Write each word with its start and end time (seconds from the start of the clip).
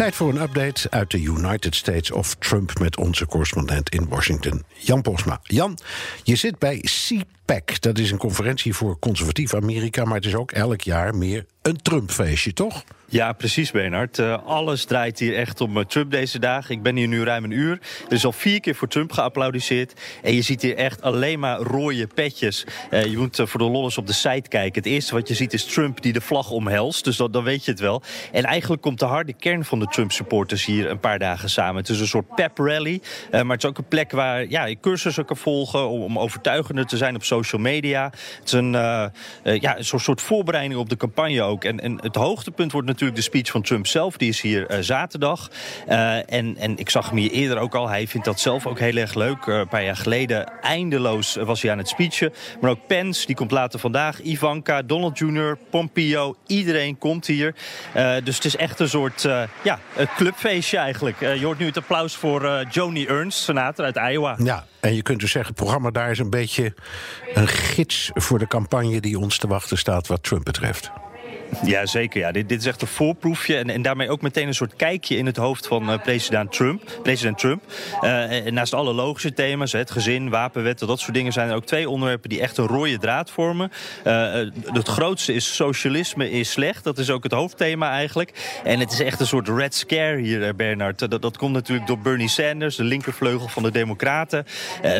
Tijd 0.00 0.14
voor 0.14 0.28
een 0.28 0.40
update 0.40 0.90
uit 0.90 1.10
de 1.10 1.20
United 1.20 1.74
States 1.74 2.10
of 2.10 2.34
Trump 2.34 2.78
met 2.78 2.96
onze 2.96 3.26
correspondent 3.26 3.88
in 3.88 4.08
Washington, 4.08 4.64
Jan 4.78 5.02
Posma. 5.02 5.40
Jan, 5.42 5.78
je 6.22 6.36
zit 6.36 6.58
bij 6.58 6.80
CPAC. 6.80 7.80
Dat 7.80 7.98
is 7.98 8.10
een 8.10 8.18
conferentie 8.18 8.74
voor 8.74 8.98
conservatief 8.98 9.54
Amerika, 9.54 10.04
maar 10.04 10.14
het 10.14 10.24
is 10.24 10.34
ook 10.34 10.52
elk 10.52 10.80
jaar 10.80 11.14
meer 11.14 11.46
een 11.62 11.82
Trump-feestje, 11.82 12.52
toch? 12.52 12.84
Ja, 13.12 13.32
precies, 13.32 13.70
Bernard. 13.70 14.18
Uh, 14.18 14.36
alles 14.44 14.84
draait 14.84 15.18
hier 15.18 15.36
echt 15.36 15.60
om 15.60 15.76
uh, 15.76 15.84
Trump 15.84 16.10
deze 16.10 16.38
dagen. 16.38 16.74
Ik 16.74 16.82
ben 16.82 16.96
hier 16.96 17.08
nu 17.08 17.24
ruim 17.24 17.44
een 17.44 17.50
uur. 17.50 17.80
Er 18.06 18.12
is 18.12 18.24
al 18.24 18.32
vier 18.32 18.60
keer 18.60 18.74
voor 18.74 18.88
Trump 18.88 19.12
geapplaudiseerd. 19.12 20.00
En 20.22 20.34
je 20.34 20.42
ziet 20.42 20.62
hier 20.62 20.76
echt 20.76 21.02
alleen 21.02 21.38
maar 21.38 21.58
rode 21.58 22.06
petjes. 22.06 22.66
Uh, 22.90 23.04
je 23.04 23.18
moet 23.18 23.40
voor 23.44 23.60
de 23.60 23.66
lolles 23.66 23.98
op 23.98 24.06
de 24.06 24.12
site 24.12 24.48
kijken. 24.48 24.82
Het 24.82 24.92
eerste 24.92 25.14
wat 25.14 25.28
je 25.28 25.34
ziet 25.34 25.52
is 25.52 25.64
Trump 25.64 26.02
die 26.02 26.12
de 26.12 26.20
vlag 26.20 26.50
omhelst. 26.50 27.04
Dus 27.04 27.16
dat, 27.16 27.32
dan 27.32 27.44
weet 27.44 27.64
je 27.64 27.70
het 27.70 27.80
wel. 27.80 28.02
En 28.32 28.44
eigenlijk 28.44 28.82
komt 28.82 28.98
de 28.98 29.04
harde 29.04 29.32
kern 29.32 29.64
van 29.64 29.78
de 29.78 29.86
Trump-supporters 29.86 30.64
hier 30.64 30.90
een 30.90 31.00
paar 31.00 31.18
dagen 31.18 31.50
samen. 31.50 31.76
Het 31.76 31.88
is 31.88 32.00
een 32.00 32.06
soort 32.06 32.34
pep 32.34 32.58
rally. 32.58 33.00
maar 33.30 33.46
het 33.46 33.62
is 33.62 33.68
ook 33.68 33.78
een 33.78 33.88
plek 33.88 34.10
waar 34.10 34.48
ja, 34.48 34.64
je 34.64 34.80
cursussen 34.80 35.24
kan 35.24 35.36
volgen... 35.36 35.88
om, 35.88 36.02
om 36.02 36.18
overtuigender 36.18 36.86
te 36.86 36.96
zijn 36.96 37.14
op 37.14 37.24
social 37.24 37.60
media. 37.60 38.04
Het 38.04 38.46
is 38.46 38.52
een, 38.52 38.72
ja, 39.42 39.78
een 39.78 39.84
soort 39.84 40.20
voorbereiding 40.20 40.80
op 40.80 40.88
de 40.88 40.96
campagne 40.96 41.42
ook. 41.42 41.64
En, 41.64 41.80
en 41.80 41.98
het 42.02 42.14
hoogtepunt 42.14 42.72
wordt 42.72 42.86
natuurlijk 42.86 42.98
natuurlijk 43.00 43.30
de 43.30 43.38
speech 43.38 43.50
van 43.50 43.62
Trump 43.62 43.86
zelf. 43.86 44.16
Die 44.16 44.28
is 44.28 44.40
hier 44.40 44.70
uh, 44.70 44.78
zaterdag. 44.80 45.50
Uh, 45.88 46.32
en, 46.32 46.56
en 46.56 46.78
ik 46.78 46.90
zag 46.90 47.08
hem 47.08 47.18
hier 47.18 47.30
eerder 47.30 47.58
ook 47.58 47.74
al. 47.74 47.88
Hij 47.88 48.06
vindt 48.06 48.26
dat 48.26 48.40
zelf 48.40 48.66
ook 48.66 48.78
heel 48.78 48.96
erg 48.96 49.14
leuk. 49.14 49.46
Uh, 49.46 49.58
een 49.58 49.68
paar 49.68 49.84
jaar 49.84 49.96
geleden 49.96 50.60
eindeloos 50.60 51.34
was 51.34 51.62
hij 51.62 51.70
aan 51.70 51.78
het 51.78 51.88
speechen. 51.88 52.32
Maar 52.60 52.70
ook 52.70 52.86
Pence, 52.86 53.26
die 53.26 53.36
komt 53.36 53.50
later 53.50 53.78
vandaag. 53.78 54.22
Ivanka, 54.22 54.82
Donald 54.82 55.18
Jr., 55.18 55.58
Pompeo. 55.70 56.36
Iedereen 56.46 56.98
komt 56.98 57.26
hier. 57.26 57.54
dus 58.24 58.36
het 58.36 58.44
is 58.44 58.56
echt 58.56 58.80
een 58.80 58.88
soort 58.88 59.22
ja, 59.62 59.78
een 59.96 60.08
clubfeestje 60.16 60.76
eigenlijk. 60.76 61.20
je 61.20 61.44
hoort 61.44 61.58
nu 61.58 61.66
het 61.66 61.76
applaus 61.76 62.16
voor 62.16 62.66
Joni 62.70 63.06
Ernst, 63.06 63.38
senator 63.38 63.84
uit 63.84 63.96
Iowa. 63.96 64.36
Ja, 64.42 64.66
en 64.80 64.94
je 64.94 65.02
kunt 65.02 65.20
dus 65.20 65.30
zeggen, 65.30 65.52
het 65.52 65.62
programma 65.62 65.90
daar 65.90 66.10
is 66.10 66.18
een 66.18 66.30
beetje 66.30 66.74
een 67.34 67.48
gids 67.48 68.10
voor 68.14 68.38
de 68.38 68.46
campagne 68.46 69.00
die 69.00 69.18
ons 69.18 69.38
te 69.38 69.46
wachten 69.46 69.78
staat 69.78 70.06
wat 70.06 70.22
Trump 70.22 70.44
betreft. 70.44 70.90
Ja, 71.64 71.86
zeker. 71.86 72.20
Ja. 72.20 72.32
Dit, 72.32 72.48
dit 72.48 72.60
is 72.60 72.66
echt 72.66 72.82
een 72.82 72.88
voorproefje. 72.88 73.56
En, 73.56 73.70
en 73.70 73.82
daarmee 73.82 74.10
ook 74.10 74.22
meteen 74.22 74.46
een 74.46 74.54
soort 74.54 74.76
kijkje 74.76 75.16
in 75.16 75.26
het 75.26 75.36
hoofd 75.36 75.66
van 75.66 75.90
uh, 75.90 76.02
president 76.02 76.52
Trump. 76.52 76.98
President 77.02 77.38
Trump. 77.38 77.62
En 78.00 78.54
naast 78.54 78.74
alle 78.74 78.92
logische 78.92 79.32
thema's, 79.32 79.72
het 79.72 79.90
gezin, 79.90 80.30
wapenwetten, 80.30 80.86
dat 80.86 81.00
soort 81.00 81.14
dingen, 81.14 81.32
zijn 81.32 81.48
er 81.48 81.54
ook 81.54 81.64
twee 81.64 81.88
onderwerpen 81.88 82.28
die 82.28 82.40
echt 82.40 82.56
een 82.56 82.66
rode 82.66 82.98
draad 82.98 83.30
vormen. 83.30 83.72
Uh, 84.06 84.32
het 84.64 84.88
grootste 84.88 85.32
is 85.32 85.54
socialisme 85.54 86.30
is 86.30 86.50
slecht. 86.50 86.84
Dat 86.84 86.98
is 86.98 87.10
ook 87.10 87.22
het 87.22 87.32
hoofdthema 87.32 87.90
eigenlijk. 87.90 88.60
En 88.64 88.80
het 88.80 88.92
is 88.92 89.00
echt 89.00 89.20
een 89.20 89.26
soort 89.26 89.48
red 89.48 89.74
scare 89.74 90.20
hier, 90.20 90.54
Bernard. 90.54 90.98
Dat, 90.98 91.22
dat 91.22 91.36
komt 91.36 91.52
natuurlijk 91.52 91.86
door 91.86 91.98
Bernie 91.98 92.28
Sanders, 92.28 92.76
de 92.76 92.84
linkervleugel 92.84 93.48
van 93.48 93.62
de 93.62 93.70
Democraten. 93.70 94.46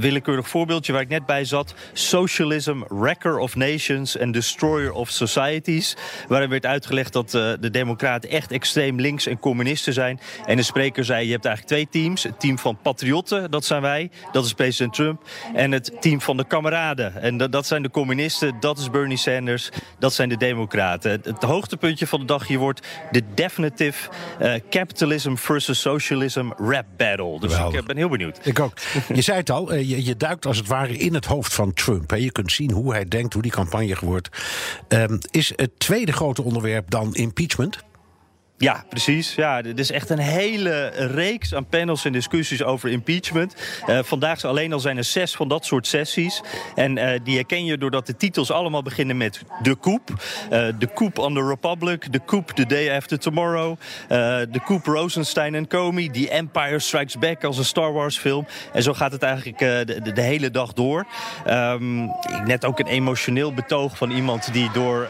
willekeurig 0.00 0.48
voorbeeldje 0.48 0.92
waar 0.92 1.02
ik 1.02 1.08
net 1.08 1.26
bij 1.26 1.44
zat. 1.44 1.74
Socialism, 1.92 2.80
wrecker 2.88 3.38
of 3.38 3.56
nations 3.56 4.18
and 4.18 4.32
destroyer 4.32 4.92
of 4.92 5.10
societies 5.10 5.96
waarin 6.36 6.50
werd 6.60 6.66
uitgelegd 6.66 7.12
dat 7.12 7.34
uh, 7.34 7.52
de 7.60 7.70
Democraten 7.70 8.30
echt 8.30 8.52
extreem 8.52 9.00
links 9.00 9.26
en 9.26 9.38
communisten 9.38 9.92
zijn. 9.92 10.20
En 10.46 10.56
de 10.56 10.62
spreker 10.62 11.04
zei: 11.04 11.26
Je 11.26 11.32
hebt 11.32 11.44
eigenlijk 11.44 11.74
twee 11.74 12.02
teams. 12.02 12.22
Het 12.22 12.40
team 12.40 12.58
van 12.58 12.78
patriotten, 12.82 13.50
dat 13.50 13.64
zijn 13.64 13.82
wij, 13.82 14.10
dat 14.32 14.44
is 14.44 14.52
president 14.52 14.94
Trump. 14.94 15.22
En 15.54 15.72
het 15.72 15.92
team 16.00 16.20
van 16.20 16.36
de 16.36 16.46
kameraden. 16.46 17.22
En 17.22 17.36
dat, 17.36 17.52
dat 17.52 17.66
zijn 17.66 17.82
de 17.82 17.90
communisten, 17.90 18.56
dat 18.60 18.78
is 18.78 18.90
Bernie 18.90 19.16
Sanders, 19.16 19.70
dat 19.98 20.12
zijn 20.12 20.28
de 20.28 20.36
Democraten. 20.36 21.10
Het, 21.10 21.24
het 21.24 21.42
hoogtepuntje 21.42 22.06
van 22.06 22.20
de 22.20 22.26
dag 22.26 22.46
hier 22.46 22.58
wordt 22.58 22.86
de 23.10 23.22
definitive 23.34 24.10
uh, 24.42 24.54
capitalism 24.70 25.34
versus 25.34 25.80
socialism 25.80 26.50
rap 26.56 26.86
battle. 26.96 27.40
Dus 27.40 27.52
Geweldig. 27.52 27.80
ik 27.80 27.86
ben 27.86 27.96
heel 27.96 28.08
benieuwd. 28.08 28.38
Ik 28.42 28.60
ook. 28.60 28.72
Je 29.14 29.22
zei 29.22 29.38
het 29.38 29.50
al, 29.50 29.74
je, 29.74 30.04
je, 30.04 30.16
duikt 30.16 30.46
als 30.46 30.56
het 30.56 30.66
ware 30.66 30.96
in 30.96 31.14
het 31.14 31.24
hoofd 31.24 31.54
van 31.54 31.72
Trump. 31.72 32.10
Hè. 32.10 32.16
Je 32.16 32.32
kunt 32.32 32.52
zien 32.52 32.70
hoe 32.70 32.92
hij 32.92 33.04
denkt, 33.04 33.32
hoe 33.32 33.42
die 33.42 33.50
campagne 33.50 33.96
wordt. 34.00 34.28
Um, 34.88 35.18
is 35.30 35.52
het 35.56 35.70
tweede 35.78 36.12
grote 36.12 36.25
grote 36.26 36.42
onderwerp 36.42 36.90
dan 36.90 37.14
impeachment? 37.14 37.84
Ja, 38.58 38.84
precies. 38.88 39.34
Ja, 39.34 39.62
dit 39.62 39.78
is 39.78 39.90
echt 39.90 40.10
een 40.10 40.18
hele 40.18 40.92
reeks 40.94 41.54
aan 41.54 41.66
panels 41.66 42.04
en 42.04 42.12
discussies 42.12 42.62
over 42.62 42.90
impeachment. 42.90 43.56
Uh, 43.86 43.98
vandaag 44.02 44.44
alleen 44.44 44.72
al 44.72 44.80
zijn 44.80 44.96
er 44.96 45.04
zes 45.04 45.34
van 45.34 45.48
dat 45.48 45.64
soort 45.64 45.86
sessies. 45.86 46.42
En 46.74 46.96
uh, 46.96 47.10
die 47.24 47.34
herken 47.34 47.64
je 47.64 47.78
doordat 47.78 48.06
de 48.06 48.16
titels 48.16 48.50
allemaal 48.50 48.82
beginnen 48.82 49.16
met 49.16 49.42
de 49.62 49.76
coup. 49.80 50.10
Uh, 50.10 50.68
de 50.78 50.88
coup 50.94 51.18
on 51.18 51.34
the 51.34 51.46
Republic, 51.46 52.12
de 52.12 52.20
coup 52.26 52.50
the 52.50 52.66
day 52.66 52.96
after 52.96 53.18
tomorrow. 53.18 53.76
de 54.08 54.60
coup 54.64 54.86
Rosenstein 54.86 55.54
en 55.54 55.68
Comey, 55.68 56.08
The 56.08 56.30
Empire 56.30 56.78
Strikes 56.78 57.18
Back 57.18 57.44
als 57.44 57.58
een 57.58 57.64
Star 57.64 57.92
Wars 57.92 58.18
film. 58.18 58.46
En 58.72 58.82
zo 58.82 58.92
gaat 58.92 59.12
het 59.12 59.22
eigenlijk 59.22 59.58
de, 59.58 60.12
de, 60.12 60.22
hele 60.22 60.50
dag 60.50 60.72
door. 60.72 61.06
Um, 61.48 62.10
net 62.44 62.64
ook 62.64 62.78
een 62.78 62.86
emotioneel 62.86 63.52
betoog 63.52 63.96
van 63.96 64.10
iemand 64.10 64.52
die 64.52 64.70
door... 64.72 65.06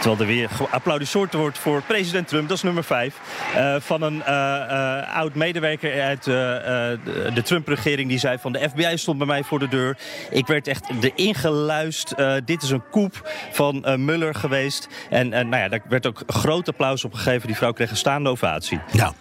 terwijl 0.00 0.20
er 0.20 0.26
weer 0.26 0.48
geapplaudiseerd 0.48 1.32
wordt 1.32 1.58
voor 1.58 1.82
president 1.82 2.28
Trump 2.28 2.48
nummer 2.62 2.84
5. 2.84 3.20
Uh, 3.56 3.76
van 3.78 4.02
een 4.02 4.14
uh, 4.14 4.26
uh, 4.28 5.16
oud 5.16 5.34
medewerker 5.34 6.02
uit 6.02 6.24
de, 6.24 6.98
de 7.34 7.42
Trump-regering. 7.42 8.08
Die 8.08 8.18
zei 8.18 8.38
van 8.38 8.52
de 8.52 8.68
FBI 8.68 8.96
stond 8.96 9.18
bij 9.18 9.26
mij 9.26 9.42
voor 9.42 9.58
de 9.58 9.68
deur. 9.68 9.98
Ik 10.30 10.46
werd 10.46 10.68
echt 10.68 10.84
erin 11.00 11.34
geluist. 11.34 12.14
dit 12.44 12.62
is 12.62 12.70
een 12.70 12.90
koep 12.90 13.30
van 13.52 14.04
Muller 14.04 14.34
geweest. 14.34 14.88
En 15.10 15.28
nou 15.28 15.56
ja, 15.56 15.68
daar 15.68 15.82
werd 15.88 16.06
ook 16.06 16.22
groot 16.26 16.68
applaus 16.68 17.04
op 17.04 17.14
gegeven. 17.14 17.46
Die 17.46 17.56
vrouw 17.56 17.72
kreeg 17.72 17.90
een 17.90 17.96
staande 17.96 18.30
ovatie. 18.30 18.80
Nou, 18.92 19.12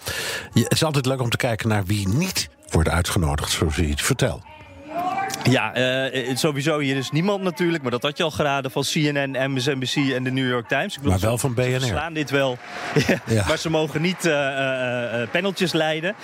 het 0.53 0.72
is 0.72 0.84
altijd 0.84 1.06
leuk 1.06 1.22
om 1.22 1.29
te 1.29 1.38
kijken 1.38 1.69
naar 1.69 1.85
wie 1.85 2.07
niet 2.07 2.50
wordt 2.69 2.90
uitgenodigd, 2.90 3.52
zoals 3.52 3.75
je 3.75 3.88
het 3.88 4.02
vertelt. 4.02 4.54
Ja, 5.50 5.78
uh, 5.78 6.35
sowieso 6.35 6.79
hier 6.79 6.95
is 6.95 7.11
niemand 7.11 7.41
natuurlijk, 7.41 7.81
maar 7.81 7.91
dat 7.91 8.01
had 8.01 8.17
je 8.17 8.23
al 8.23 8.31
geraden 8.31 8.72
van 8.72 8.83
CNN, 8.83 9.51
MSNBC 9.51 9.95
en 9.95 10.23
de 10.23 10.31
New 10.31 10.50
York 10.50 10.67
Times. 10.67 10.94
Ik 10.94 11.01
bedoel, 11.01 11.11
maar 11.11 11.19
wel 11.19 11.38
van 11.38 11.53
BNR. 11.53 11.79
Ze 11.79 11.85
slaan 11.85 12.13
dit 12.13 12.29
wel, 12.29 12.57
ja. 13.25 13.45
maar 13.47 13.57
ze 13.57 13.69
mogen 13.69 14.01
niet 14.01 14.25
uh, 14.25 14.31
uh, 14.31 15.28
paneltjes 15.31 15.73
leiden. 15.73 16.16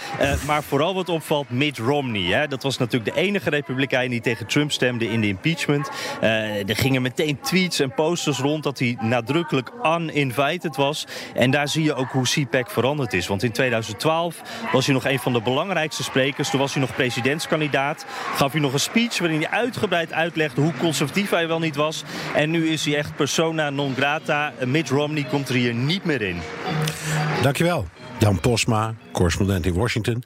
maar 0.45 0.63
vooral 0.63 0.93
wat 0.93 1.09
opvalt, 1.09 1.49
Mitt 1.49 1.77
Romney. 1.77 2.21
Hè? 2.21 2.47
Dat 2.47 2.63
was 2.63 2.77
natuurlijk 2.77 3.15
de 3.15 3.21
enige 3.21 3.49
republikein 3.49 4.09
die 4.09 4.21
tegen 4.21 4.47
Trump 4.47 4.71
stemde 4.71 5.09
in 5.09 5.21
de 5.21 5.27
impeachment. 5.27 5.89
er 6.21 6.75
gingen 6.75 7.01
meteen 7.01 7.39
tweets 7.39 7.79
en 7.79 7.93
posters 7.93 8.39
rond 8.39 8.63
dat 8.63 8.79
hij 8.79 8.97
nadrukkelijk 8.99 9.71
uninvited 9.83 10.75
was. 10.75 11.07
En 11.33 11.51
daar 11.51 11.67
zie 11.67 11.83
je 11.83 11.93
ook 11.93 12.11
hoe 12.11 12.23
CPAC 12.23 12.71
veranderd 12.71 13.13
is. 13.13 13.27
Want 13.27 13.43
in 13.43 13.51
2012 13.51 14.41
was 14.71 14.85
hij 14.85 14.93
nog 14.93 15.05
een 15.05 15.19
van 15.19 15.33
de 15.33 15.41
belangrijkste 15.41 16.03
sprekers. 16.03 16.49
Toen 16.49 16.59
was 16.59 16.73
hij 16.73 16.81
nog 16.81 16.95
presidentskandidaat. 16.95 18.05
Gaf 18.35 18.51
hij 18.51 18.61
nog 18.61 18.73
een 18.73 18.79
speech 19.11 19.31
waarin 19.31 19.49
hij 19.49 19.59
uitgebreid 19.59 20.13
uitlegde 20.13 20.61
hoe 20.61 20.73
conservatief 20.79 21.29
hij 21.29 21.47
wel 21.47 21.59
niet 21.59 21.75
was. 21.75 22.03
En 22.35 22.51
nu 22.51 22.69
is 22.69 22.85
hij 22.85 22.95
echt 22.95 23.15
persona 23.15 23.69
non 23.69 23.95
grata. 23.95 24.53
Mitt 24.65 24.89
Romney 24.89 25.23
komt 25.23 25.49
er 25.49 25.55
hier 25.55 25.73
niet 25.73 26.03
meer 26.03 26.21
in. 26.21 26.39
Dankjewel. 27.41 27.87
Jan 28.19 28.39
Posma, 28.39 28.93
correspondent 29.11 29.65
in 29.65 29.73
Washington. 29.73 30.23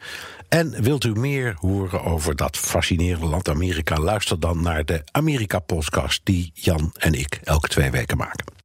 En 0.49 0.83
wilt 0.83 1.03
u 1.03 1.11
meer 1.11 1.55
horen 1.59 2.03
over 2.03 2.35
dat 2.35 2.57
fascinerende 2.57 3.25
land 3.25 3.49
Amerika? 3.49 3.97
Luister 3.97 4.39
dan 4.39 4.61
naar 4.61 4.85
de 4.85 5.01
Amerika-podcast 5.11 6.21
die 6.23 6.51
Jan 6.53 6.93
en 6.97 7.13
ik 7.13 7.39
elke 7.43 7.67
twee 7.67 7.91
weken 7.91 8.17
maken. 8.17 8.64